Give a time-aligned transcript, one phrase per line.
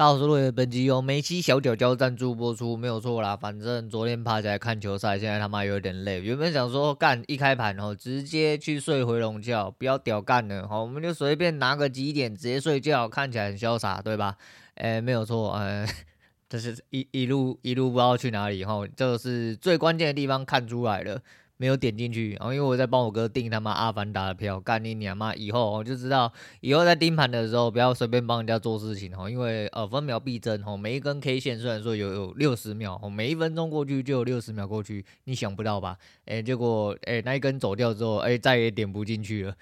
[0.00, 3.36] 大家好，我是本集由梅西小脚脚赞助播出，没有错啦。
[3.36, 6.22] 反正昨天爬起来看球赛，现在他妈有点累。
[6.22, 14.38] 原本想说干一开盘哦，直接去睡回笼觉，不要屌干了好，我们就随便拿个几点直接睡觉，看起来很潇洒，对吧？
[14.76, 15.86] 哎，没有错，呃，
[16.48, 21.20] 这是一一路一路不知道去哪里哈，这是最关键的地方看出来了。
[21.60, 25.34] 没有点进去，然后因为我在帮我哥订他妈阿凡达的票，干你娘妈！
[25.34, 26.32] 以后我就知道，
[26.62, 35.98] 以后在盯盘的时候不要随便帮人家做事情哦，因为呃分秒必争哦，每一根 K 线虽然说有有六十秒哦，每一分钟过去就有六十秒过去，你想不到吧？
[36.24, 39.54] 哎，结果哎那一根走掉之后，哎再也点不进去了，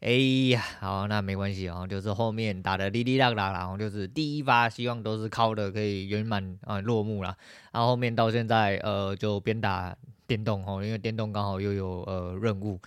[0.00, 0.10] 哎
[0.50, 7.36] 呀，好那没关系哦，就是后面打的哩哩啦啦，然后就是第一发希望都是靠的可以圆满啊落幕了，
[7.70, 9.96] 然后后面到现在呃就边打。
[10.26, 12.80] 电动哦，因为电动刚好又有呃任务，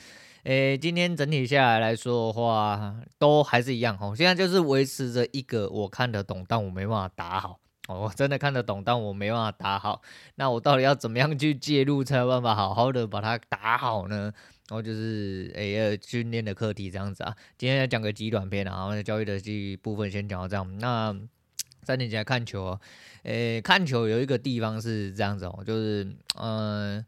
[0.43, 4.13] 诶，今天整体下来来说的话，都还是一样哦。
[4.15, 8.01] 现在就是维持着一个我看得懂，但我没办法打好哦。
[8.01, 10.01] 我真的看得懂，但我没办法打好。
[10.35, 14.31] 那我到底要怎么样去介入，才有办法好好的把它打好呢？
[14.69, 17.35] 然后就是诶，训练的课题这样子啊。
[17.57, 20.77] 今天要讲个极短篇啊，然后交易的这部分先讲到这样。
[20.79, 21.15] 那
[21.83, 22.81] 三点起来看球哦，
[23.23, 26.07] 诶，看球有一个地方是这样子哦，就是
[26.39, 27.05] 嗯。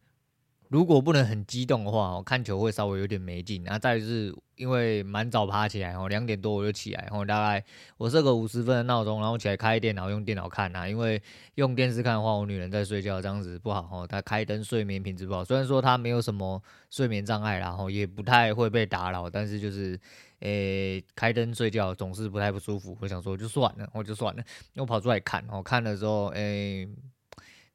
[0.72, 3.62] 如果不能很激动的话，我看球会稍微有点没劲。
[3.66, 7.62] 然后再就是因为蛮早爬起来，哦，两点多我就起来，然后大概
[7.98, 10.88] 我设个五十分的闹钟，然后起来开电脑用电脑看啊。
[10.88, 11.22] 因为
[11.56, 14.08] 用电视看的话，我女人在睡觉，这样子不好哦。
[14.08, 15.44] 她开灯睡眠品质不好。
[15.44, 20.00] 虽然说她没有什么睡眠障碍，然后也不太会被打扰，但是就是
[20.40, 22.98] 诶、开灯睡觉总是不太不舒服。
[23.02, 24.44] 我想说就算了，我就算了，
[24.78, 26.88] 我跑出来看，我看的时候诶。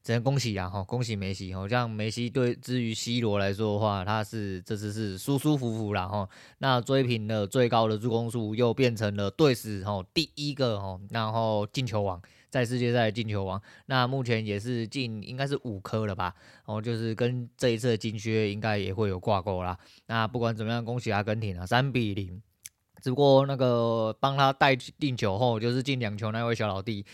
[0.07, 0.69] 只能恭喜啊！
[0.69, 1.53] 哈，恭喜梅西！
[1.53, 6.07] 哈，像梅西对之于 C 罗来说的话，他是这次是舒舒服服啦。
[6.07, 6.29] 哈。
[6.59, 13.61] 那追平了最高的助攻数，又变成了队史哈第一个哈，然后进球王，在世界赛进球王。
[13.87, 16.33] 那目前也是进应该是五颗了吧？
[16.63, 19.77] 哦，就是跟这一次的金靴应该也会有挂钩啦。
[20.05, 22.41] 那不管怎么样，恭喜阿根廷啊，三比零。
[23.01, 27.05] 只不过那个帮他带进球后，就是进两球那位小老弟。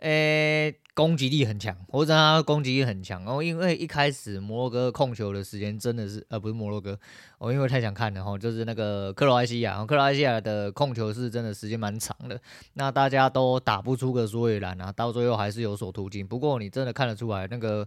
[0.00, 3.42] 诶、攻击力很强，我知道他攻击力很强哦。
[3.42, 6.98] 因为一开始摩洛哥控球的时间真的是，呃，不是摩洛哥，
[7.38, 12.40] 我因为太想看了哈，就是那个克罗埃西亚，克罗埃西亚的控球是真的时间蛮长的，
[12.74, 16.26] 那大家都打不出个所以然啊，到最后还是有所突进。
[16.26, 17.86] 不过你真的看得出来那个。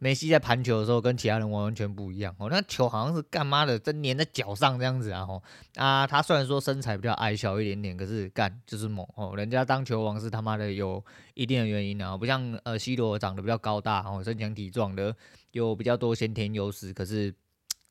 [0.00, 5.42] 梅西在盘球的时候跟其他人完全不一样哦，那球好像是干嘛的，真粘在脚上这样子啊吼
[5.74, 6.06] 啊！
[6.06, 11.04] 他虽然说身材比较矮小一点点，可是干就是猛哦，人家当球王是他妈的有
[11.34, 15.14] 一定的原因啊，不像呃 C 罗长得比较高大哦，身强体壮的，
[15.50, 17.34] 有比较多先天优势，可是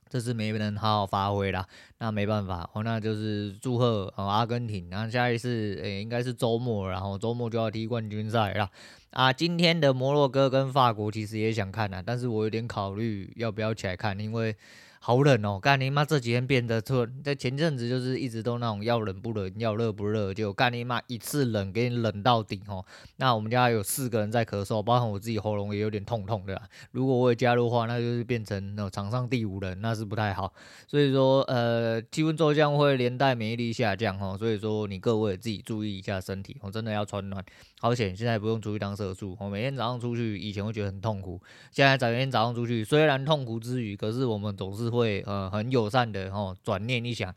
[0.10, 8.70] 这次没能好好发挥啦，那没办法哦，那就是祝贺哦阿根廷，然后下一次诶、应该是周末，然后周末就要踢冠军赛了。
[9.12, 14.56] 啊，今天的摩洛哥跟法国其实也想看啊，但是我有点考虑要不要起来看，因为。
[15.00, 15.60] 好冷哦！
[15.60, 16.04] 干你妈！
[16.04, 22.84] 这几天变得特，在前阵子就是一直都那种要冷不冷，要热不热，就干你妈一次冷给你冷到顶哦。
[23.18, 26.62] 那我们家有四个人在咳嗽，包括我自己喉咙也有点痛痛的啦。
[26.92, 30.52] 如果我也加入的话，那就是变成那场上第五人，那是不太好。
[30.88, 34.36] 所以说，呃，气温骤降会连带免疫力下降哦。
[34.38, 37.44] 所以说，你各位自己注意一下身体，我真的要穿暖。
[37.80, 39.38] 好险，现在不用出去当社畜。
[39.40, 41.40] 我每天早上出去，以前会觉得很痛苦，
[41.72, 45.24] 现在早天早上出去，虽然痛苦之余，可是我们总是会。
[45.26, 47.34] 呃很友善的哦，转念一想，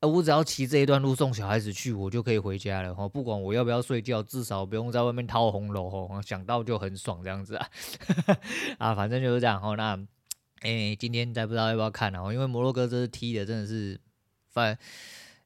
[0.00, 3.08] 呃，我只要骑这一段路送小孩子去，我就可以回家了哦。
[3.08, 6.22] 不管我要不要睡觉，至少不用在外面掏红楼哦。
[6.24, 7.68] 想到就很爽这样子啊，
[8.78, 9.74] 啊，反正就是这样哦。
[9.76, 9.98] 那
[10.62, 14.00] 诶，今天再不知道要不要看哦，因为摩洛哥这次踢的真的是
[14.50, 14.78] 反。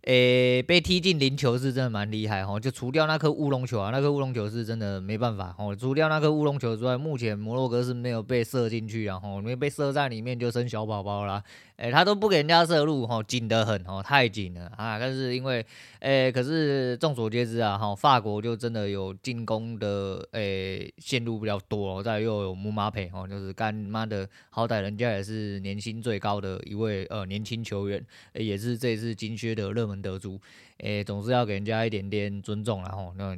[0.05, 5.77] 诶、被踢进零球是真的蛮厉害哦，就除掉那颗乌龙球啊，那颗乌龙球是真的没办法哦。
[5.78, 11.43] 除掉那颗乌龙球之外，目前摩洛哥是没有被射进去啊，吼，没被射在里面就生小宝宝啦。
[11.81, 14.99] 诶、欸，他都不给人家射入，吼，紧得很，吼，太紧了啊！
[14.99, 15.65] 但是因为，
[16.01, 28.05] 诶、欸，可是众所皆知啊，哈，法国就真的有进攻的，诶、欸，线路比较多，再又有姆马佩，吼，就是干妈的，好歹人家也是年薪最高的一位呃年轻球员，
[28.35, 30.38] 欸，也是这次金靴的热门得主，
[30.81, 33.35] 诶、欸，总是要给人家一点点尊重，然后那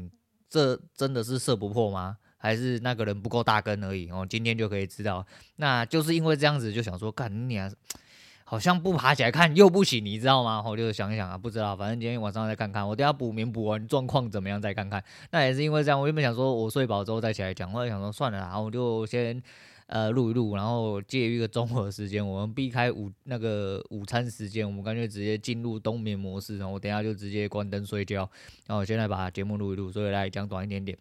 [0.51, 2.17] 这真的是射不破吗？
[2.39, 4.11] 还是那个人不够大根而已？
[4.11, 5.25] 哦，今天就可以知道，
[5.55, 7.71] 那就是因为这样子就想说，干你啊！
[8.53, 10.63] 好像不爬起来看又不行，你知道吗？
[10.67, 12.87] 我就想一想啊，不知道，反正今天晚上再看看。
[12.87, 15.03] 我等下补眠补完状况怎么样再看看。
[15.31, 19.43] 那也是因为这样，我原本想说我睡饱之后再起来讲，后来想说算了啦，我就先
[19.87, 28.29] 呃录一录，然后借一个中午时间，我们避开午那个午餐时间，我们干脆直接进入冬眠模式，然后我等下就直接关灯睡觉。
[28.67, 30.99] 然后我现在把节目录一录，所以来讲短一点点。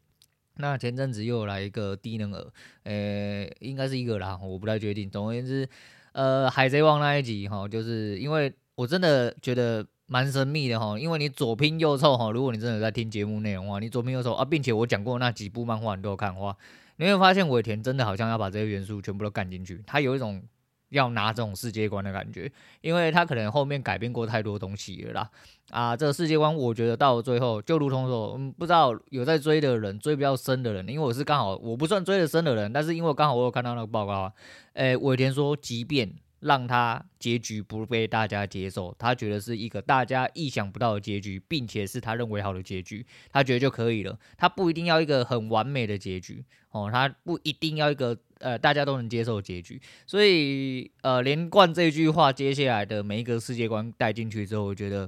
[0.56, 2.48] 那前阵子又来一个低能儿，
[2.84, 5.10] 呃，应该是一个啦，我不太确定。
[5.10, 5.68] 总而言之，
[6.12, 16.56] 呃，海贼王那一集哈，就是因为我真的觉得蛮神秘的哈，因为你左拼右凑哈，如果你真的在听节目内容的话，你左拼右凑啊，并且我讲过那几部漫画你都有看的话，
[16.98, 20.44] 你会发现尾田真的好像要把这些元素全部都干进去，他有一种。
[20.92, 22.50] 要拿这种世界观的感觉，
[22.80, 25.30] 因为他可能后面改变过太多东西了啦。
[25.70, 34.34] 啊，这个世界观我觉得到最后，就如同说，嗯，不知道有在追的人，追比较深的人，因为我是刚好我不算追的深的人，但是因为刚好我有看到那个报告啊，
[34.74, 48.18] 诶，尾田说，即便让他结局不被大家接受，他觉得是一个大家意想不到的结局，并且是他认为好的结局，他觉得就可以了，他不一定要一个很完美的结局哦，他不一定要一个。
[48.44, 55.08] 呃，大家都能接受的结局，所以呃，连贯这句话，接下来的每一个世界观带进去之后，我觉得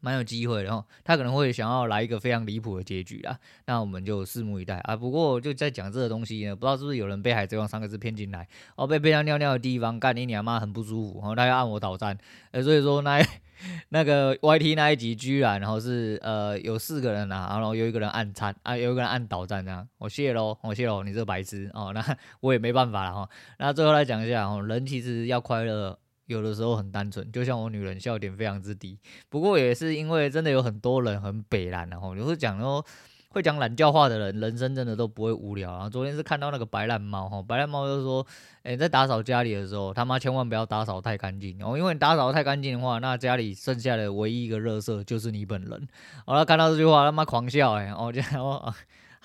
[0.00, 0.84] 蛮有机会的哦。
[1.04, 4.96] 他可能会想要来一个非常离谱的结局啊，那我们就拭目以待啊。
[4.96, 8.46] 不过就在讲这个东西呢，不知道是不是有人被海贼王三个字骗进来
[8.76, 12.16] 哦，被骗到尿尿的地方，干你娘妈很不舒服，然后他要按我导弹，
[12.50, 13.24] 呃，所以说那。
[13.88, 23.28] 那个 YT 那一集居然，然后是呃有四个人啊，然后有一个人按餐啊，有一个人按倒站这样，我谢喽，我谢喽，你这个白痴哦，那 我也没办法了哈。
[23.58, 25.98] 那最后来讲一下哦，人其实要快乐，
[26.28, 28.96] 有的时候很单纯，就像我女人笑点非常之低，
[29.28, 32.82] 不过也是因为真的有很多人很北，然后你会讲说。
[33.30, 35.70] 会讲懒叫话的人，人生真的都不会无聊。
[35.72, 38.26] 然后昨天是看到那个白烂猫，哈，白烂猫就说，
[38.62, 45.88] 诶，在打扫家里的时候，他妈千万不要打扫太干净哦，因为你打扫太干净的话，那家里剩下的唯一一个垃圾就是你本人。
[46.24, 48.74] 好了，看到这句话，他妈狂笑，诶，我觉得我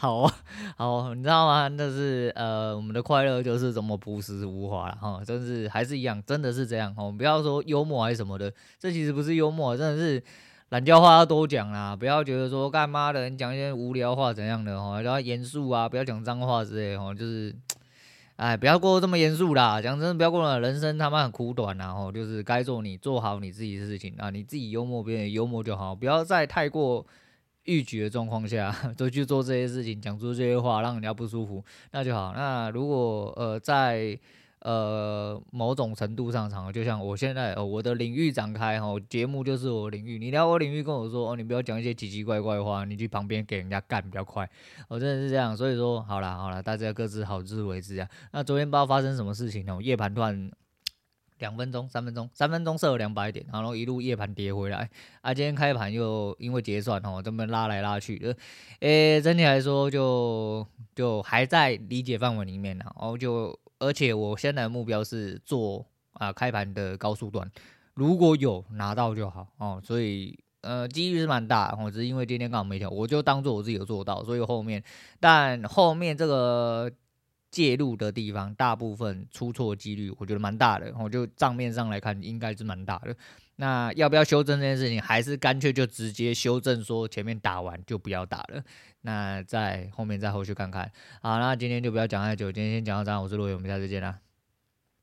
[0.04, 0.30] 好
[0.76, 1.70] 好，你知道吗？
[1.70, 10.22] 那是呃，我们的快乐就是这么朴实无华了，哈，真是还是一样，真的是这样，哦，不要说幽默还是什么的，这其实不是幽默，真的是。
[10.70, 17.56] 懒叫话要多讲啦，不要觉得说干妈的，你讲一些无聊话怎样的哈，然后严肃啊，不要讲脏话之类哈，就是，
[18.38, 19.80] 哎，不要过这么严肃啦。
[19.80, 27.06] 讲真的，不要过了，人生他妈很苦短呐，吼，就是该做你做好你自己的事情啊，你自己幽默别人幽默就好，不要再太过
[27.66, 32.34] 欲举的状况下 都去做这些事情，讲出这些话让人家不舒服，那就好。
[32.36, 34.20] 那如果呃在。
[34.66, 40.18] 呃，某种程度上场，就像我现在，哦，我的领域展开，哈，节目就是我领域。
[40.18, 44.50] 你聊我领域，跟我说，哦，你不要讲一些奇奇怪怪的话，你去旁边给人家干比较快。
[44.88, 48.08] 我真的是这样，所以说，好啦好啦，大家各自好自为之啊。
[48.32, 50.50] 那昨天不知道发生什么事情哦，夜盘断
[51.40, 54.90] 两分钟、三分钟、三分钟设了两百点，然后一路夜盘跌回来。
[55.22, 58.36] 啊，今天开盘又因为结算哦，这么拉来拉去的，
[58.80, 60.66] 诶，整体来说就
[60.96, 63.58] 就还在理解范围里面呢，然后就。
[63.80, 67.52] 而且我现在目标是做啊开盘的高速段，
[67.96, 74.82] 如果有拿到就好哦，所以呃几率是蛮大，我只是因为今天刚好没调，我就当做我自己有做到，所以后面
[75.20, 76.90] 但后面这个
[77.54, 83.16] 介入的地方，大部分出错几率我觉得蛮大的，我就账面上来看应该是蛮大的。
[83.58, 88.64] 那要不要修正这件事情，还是干脆就直接修正说前面打完就不要打了？
[89.02, 90.92] 那在后面再后续看看。
[91.22, 94.18] 好，那今天就不要讲太久，今天先讲到这，我是陆伟，我们下次见啦。